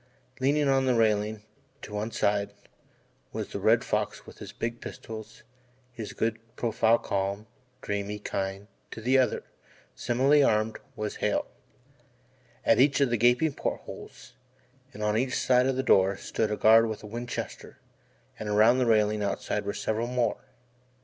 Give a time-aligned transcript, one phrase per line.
[0.39, 1.43] Leaning on the railing,
[1.83, 2.53] to one side,
[3.31, 5.43] was the Red Fox with his big pistols,
[5.91, 7.45] his good profile calm,
[7.83, 9.43] dreamy, kind to the other,
[9.93, 11.45] similarly armed, was Hale.
[12.65, 14.33] At each of the gaping port holes,
[14.91, 17.77] and on each side of the door, stood a guard with a Winchester,
[18.39, 20.45] and around the railing outside were several more.